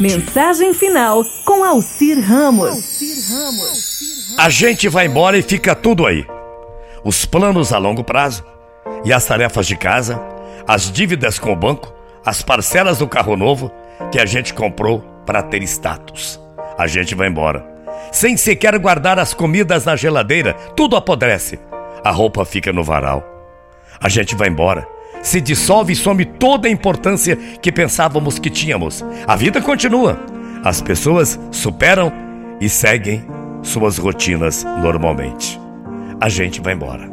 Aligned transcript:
Mensagem 0.00 0.72
final 0.72 1.22
com 1.44 1.62
Alcir 1.62 2.18
Ramos. 2.18 2.98
A 4.38 4.48
gente 4.48 4.88
vai 4.88 5.04
embora 5.04 5.36
e 5.36 5.42
fica 5.42 5.74
tudo 5.74 6.06
aí. 6.06 6.26
Os 7.04 7.26
planos 7.26 7.70
a 7.70 7.76
longo 7.76 8.02
prazo 8.02 8.42
e 9.04 9.12
as 9.12 9.26
tarefas 9.26 9.66
de 9.66 9.76
casa, 9.76 10.18
as 10.66 10.90
dívidas 10.90 11.38
com 11.38 11.52
o 11.52 11.56
banco, 11.56 11.92
as 12.24 12.40
parcelas 12.40 12.96
do 12.96 13.06
carro 13.06 13.36
novo 13.36 13.70
que 14.10 14.18
a 14.18 14.24
gente 14.24 14.54
comprou 14.54 15.00
para 15.26 15.42
ter 15.42 15.62
status. 15.64 16.40
A 16.78 16.86
gente 16.86 17.14
vai 17.14 17.28
embora. 17.28 17.62
Sem 18.10 18.38
sequer 18.38 18.78
guardar 18.78 19.18
as 19.18 19.34
comidas 19.34 19.84
na 19.84 19.96
geladeira, 19.96 20.54
tudo 20.74 20.96
apodrece. 20.96 21.58
A 22.02 22.10
roupa 22.10 22.46
fica 22.46 22.72
no 22.72 22.82
varal. 22.82 23.22
A 24.00 24.08
gente 24.08 24.34
vai 24.34 24.48
embora. 24.48 24.88
Se 25.22 25.40
dissolve 25.40 25.92
e 25.92 25.96
some 25.96 26.24
toda 26.24 26.68
a 26.68 26.70
importância 26.70 27.36
que 27.36 27.70
pensávamos 27.70 28.38
que 28.38 28.50
tínhamos. 28.50 29.04
A 29.26 29.36
vida 29.36 29.60
continua. 29.60 30.18
As 30.64 30.80
pessoas 30.80 31.38
superam 31.50 32.12
e 32.60 32.68
seguem 32.68 33.24
suas 33.62 33.98
rotinas 33.98 34.64
normalmente. 34.82 35.60
A 36.20 36.28
gente 36.28 36.60
vai 36.60 36.74
embora. 36.74 37.08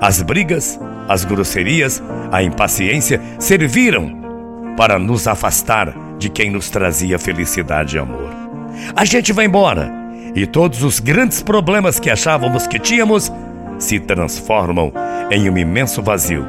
As 0.00 0.22
brigas, 0.22 0.78
as 1.08 1.24
grosserias, 1.24 2.02
a 2.30 2.42
impaciência 2.42 3.20
serviram 3.38 4.16
para 4.76 4.98
nos 4.98 5.26
afastar 5.26 5.92
de 6.18 6.28
quem 6.28 6.50
nos 6.50 6.70
trazia 6.70 7.18
felicidade 7.18 7.96
e 7.96 7.98
amor. 7.98 8.30
A 8.94 9.04
gente 9.04 9.32
vai 9.32 9.46
embora 9.46 9.90
e 10.34 10.46
todos 10.46 10.82
os 10.82 11.00
grandes 11.00 11.42
problemas 11.42 11.98
que 11.98 12.10
achávamos 12.10 12.66
que 12.66 12.78
tínhamos 12.78 13.32
se 13.78 13.98
transformam 13.98 14.92
em 15.30 15.48
um 15.50 15.58
imenso 15.58 16.02
vazio. 16.02 16.46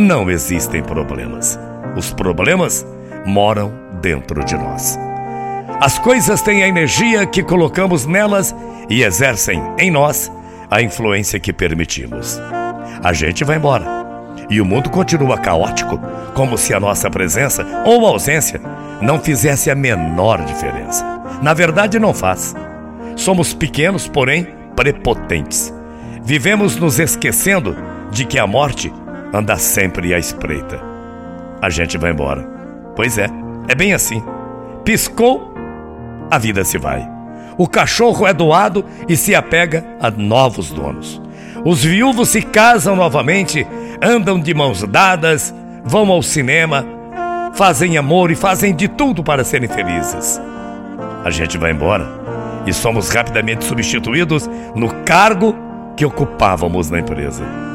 Não 0.00 0.30
existem 0.30 0.82
problemas. 0.82 1.60
Os 1.94 2.10
problemas 2.10 2.86
moram 3.26 3.70
dentro 4.00 4.42
de 4.42 4.56
nós. 4.56 4.98
As 5.78 5.98
coisas 5.98 6.40
têm 6.40 6.62
a 6.62 6.68
energia 6.68 7.26
que 7.26 7.42
colocamos 7.42 8.06
nelas 8.06 8.56
e 8.88 9.02
exercem 9.02 9.62
em 9.78 9.90
nós 9.90 10.32
a 10.70 10.80
influência 10.80 11.38
que 11.38 11.52
permitimos. 11.52 12.40
A 13.04 13.12
gente 13.12 13.44
vai 13.44 13.58
embora 13.58 13.84
e 14.48 14.58
o 14.58 14.64
mundo 14.64 14.88
continua 14.88 15.36
caótico, 15.36 16.00
como 16.32 16.56
se 16.56 16.72
a 16.72 16.80
nossa 16.80 17.10
presença 17.10 17.66
ou 17.84 18.06
ausência 18.06 18.58
não 19.02 19.20
fizesse 19.20 19.70
a 19.70 19.74
menor 19.74 20.42
diferença. 20.46 21.04
Na 21.42 21.52
verdade, 21.52 21.98
não 21.98 22.14
faz. 22.14 22.56
Somos 23.16 23.52
pequenos, 23.52 24.08
porém 24.08 24.48
prepotentes. 24.74 25.70
Vivemos 26.22 26.76
nos 26.76 26.98
esquecendo 26.98 27.76
de 28.10 28.24
que 28.24 28.38
a 28.38 28.46
morte 28.46 28.90
anda 29.32 29.56
sempre 29.56 30.14
à 30.14 30.18
espreita. 30.18 30.80
A 31.60 31.70
gente 31.70 31.98
vai 31.98 32.10
embora. 32.10 32.42
Pois 32.96 33.18
é, 33.18 33.26
é 33.68 33.74
bem 33.74 33.92
assim. 33.92 34.22
Piscou, 34.84 35.54
a 36.30 36.38
vida 36.38 36.64
se 36.64 36.78
vai. 36.78 37.08
O 37.56 37.68
cachorro 37.68 38.26
é 38.26 38.32
doado 38.32 38.84
e 39.08 39.16
se 39.16 39.34
apega 39.34 39.84
a 40.00 40.10
novos 40.10 40.70
donos. 40.70 41.20
Os 41.64 41.84
viúvos 41.84 42.30
se 42.30 42.40
casam 42.40 42.96
novamente, 42.96 43.66
andam 44.02 44.40
de 44.40 44.54
mãos 44.54 44.82
dadas, 44.84 45.54
vão 45.84 46.10
ao 46.10 46.22
cinema, 46.22 46.86
fazem 47.54 47.98
amor 47.98 48.30
e 48.30 48.34
fazem 48.34 48.74
de 48.74 48.88
tudo 48.88 49.22
para 49.22 49.44
serem 49.44 49.68
felizes. 49.68 50.40
A 51.22 51.30
gente 51.30 51.58
vai 51.58 51.72
embora 51.72 52.08
e 52.66 52.72
somos 52.72 53.10
rapidamente 53.10 53.64
substituídos 53.64 54.48
no 54.74 54.88
cargo 55.04 55.54
que 55.96 56.04
ocupávamos 56.04 56.90
na 56.90 57.00
empresa. 57.00 57.69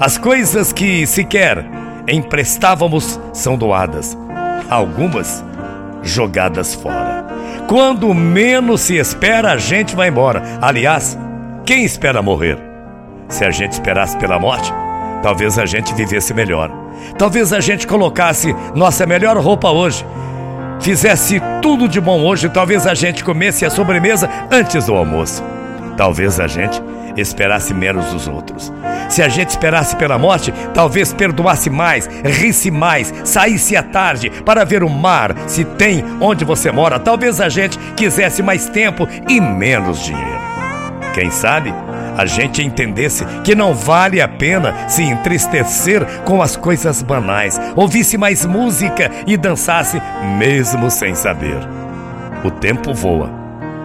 As 0.00 0.18
coisas 0.18 0.72
que 0.72 1.06
sequer 1.06 1.64
emprestávamos 2.08 3.20
são 3.32 3.56
doadas, 3.56 4.16
algumas 4.68 5.44
jogadas 6.02 6.74
fora. 6.74 7.24
Quando 7.68 8.12
menos 8.12 8.82
se 8.82 8.96
espera, 8.96 9.52
a 9.52 9.56
gente 9.56 9.96
vai 9.96 10.08
embora. 10.08 10.42
Aliás, 10.60 11.16
quem 11.64 11.84
espera 11.84 12.20
morrer? 12.20 12.58
Se 13.28 13.44
a 13.44 13.50
gente 13.50 13.72
esperasse 13.72 14.16
pela 14.18 14.38
morte, 14.38 14.72
talvez 15.22 15.58
a 15.58 15.64
gente 15.64 15.94
vivesse 15.94 16.34
melhor. 16.34 16.70
Talvez 17.16 17.52
a 17.52 17.60
gente 17.60 17.86
colocasse 17.86 18.54
nossa 18.74 19.06
melhor 19.06 19.38
roupa 19.38 19.70
hoje, 19.70 20.04
fizesse 20.80 21.40
tudo 21.62 21.88
de 21.88 22.00
bom 22.00 22.20
hoje, 22.20 22.48
talvez 22.48 22.86
a 22.86 22.94
gente 22.94 23.24
comesse 23.24 23.64
a 23.64 23.70
sobremesa 23.70 24.28
antes 24.50 24.86
do 24.86 24.94
almoço. 24.94 25.42
Talvez 25.96 26.38
a 26.40 26.46
gente 26.46 26.82
esperasse 27.16 27.72
menos 27.72 28.06
dos 28.06 28.26
outros. 28.28 28.72
Se 29.08 29.22
a 29.22 29.28
gente 29.28 29.50
esperasse 29.50 29.96
pela 29.96 30.18
morte, 30.18 30.52
talvez 30.72 31.12
perdoasse 31.12 31.70
mais, 31.70 32.08
risse 32.24 32.70
mais, 32.70 33.12
saísse 33.24 33.76
à 33.76 33.82
tarde 33.82 34.30
para 34.44 34.64
ver 34.64 34.82
o 34.82 34.90
mar, 34.90 35.34
se 35.46 35.64
tem 35.64 36.04
onde 36.20 36.44
você 36.44 36.70
mora. 36.70 36.98
Talvez 36.98 37.40
a 37.40 37.48
gente 37.48 37.78
quisesse 37.96 38.42
mais 38.42 38.68
tempo 38.68 39.08
e 39.28 39.40
menos 39.40 40.02
dinheiro. 40.02 40.40
Quem 41.14 41.30
sabe 41.30 41.72
a 42.16 42.26
gente 42.26 42.62
entendesse 42.62 43.24
que 43.42 43.54
não 43.54 43.74
vale 43.74 44.20
a 44.20 44.28
pena 44.28 44.88
se 44.88 45.02
entristecer 45.02 46.04
com 46.24 46.40
as 46.40 46.56
coisas 46.56 47.02
banais, 47.02 47.60
ouvisse 47.74 48.16
mais 48.16 48.44
música 48.44 49.10
e 49.26 49.36
dançasse 49.36 50.00
mesmo 50.38 50.90
sem 50.90 51.14
saber. 51.14 51.58
O 52.44 52.50
tempo 52.50 52.94
voa 52.94 53.43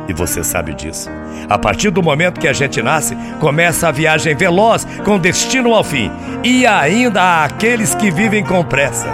e 0.10 0.14
você 0.14 0.44
sabe 0.44 0.74
disso. 0.74 1.08
A 1.48 1.58
partir 1.58 1.92
do 1.92 2.02
momento 2.02 2.40
que 2.40 2.48
a 2.48 2.54
gente 2.54 2.82
nasce, 2.82 3.16
começa 3.40 3.88
a 3.88 3.92
viagem 3.92 4.36
veloz 4.36 4.86
com 5.06 5.20
destino 5.20 5.74
ao 5.74 5.84
fim. 5.84 6.12
E 6.44 6.66
ainda 6.66 7.22
há 7.22 7.44
aqueles 7.46 7.94
que 7.94 8.10
vivem 8.10 8.44
com 8.44 8.64
pressa, 8.64 9.08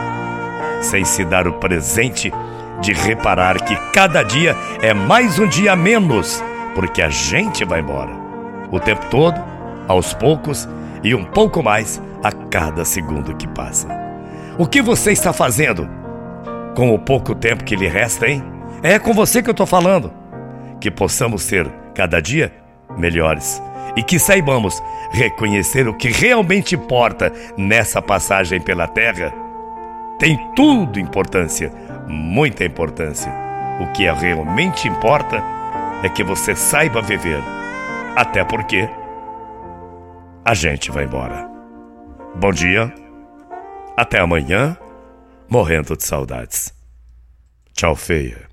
sem 0.82 1.04
se 1.04 1.26
dar 1.26 1.48
o 1.48 1.54
presente 1.54 2.32
de 2.80 2.94
reparar 2.94 3.62
que 3.62 3.76
cada 3.92 4.24
dia 4.24 4.56
é 4.82 4.94
mais 4.94 5.38
um 5.38 5.48
dia 5.48 5.76
menos, 5.76 6.42
porque 6.74 7.02
a 7.02 7.10
gente 7.10 7.66
vai 7.66 7.82
embora. 7.82 8.12
O 8.72 8.80
tempo 8.80 9.06
todo, 9.10 9.40
aos 9.88 10.14
poucos 10.14 10.68
e 11.04 11.14
um 11.14 11.26
pouco 11.26 11.62
mais 11.62 12.02
a 12.24 12.32
cada 12.32 12.86
segundo 12.86 13.36
que 13.36 13.48
passa. 13.50 13.88
O 14.58 14.66
que 14.66 14.82
você 14.82 15.12
está 15.12 15.34
fazendo 15.34 15.90
com 16.74 16.94
o 16.94 17.00
pouco 17.00 17.36
tempo 17.36 17.66
que 17.66 17.76
lhe 17.76 17.88
resta, 17.88 18.28
hein? 18.28 18.42
É 18.82 18.98
com 18.98 19.14
você 19.14 19.44
que 19.44 19.50
eu 19.50 19.54
estou 19.54 19.66
falando 19.66 20.25
que 20.86 20.92
possamos 20.92 21.42
ser, 21.42 21.68
cada 21.96 22.22
dia, 22.22 22.54
melhores 22.96 23.60
e 23.96 24.04
que 24.04 24.20
saibamos 24.20 24.84
reconhecer 25.12 25.88
o 25.88 25.96
que 25.96 26.10
realmente 26.10 26.76
importa 26.76 27.34
nessa 27.58 28.04
passagem 28.04 28.62
pela 28.62 28.88
Terra. 28.88 29.34
Tem 30.20 30.38
tudo 30.56 31.00
importância, 31.00 31.74
muita 32.08 32.64
importância. 32.64 33.34
O 33.82 33.92
que 33.94 34.04
realmente 34.12 34.88
importa 34.88 35.44
é 36.04 36.10
que 36.10 36.24
você 36.24 36.56
saiba 36.56 37.02
viver, 37.02 37.42
até 38.16 38.44
porque 38.44 38.88
a 40.46 40.54
gente 40.54 40.92
vai 40.92 41.06
embora. 41.06 41.50
Bom 42.36 42.52
dia, 42.52 42.94
até 43.98 44.20
amanhã, 44.20 44.78
morrendo 45.50 45.98
de 45.98 46.04
saudades. 46.04 46.72
Tchau, 47.74 47.96
feia. 47.96 48.46